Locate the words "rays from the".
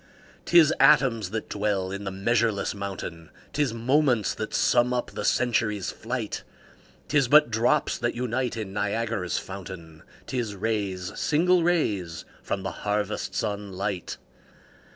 11.61-12.71